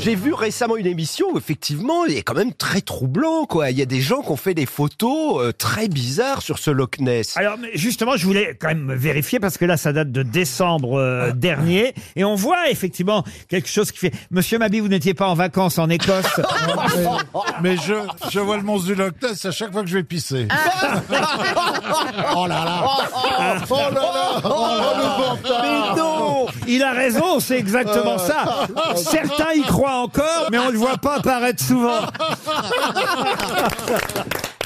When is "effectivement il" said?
1.38-2.16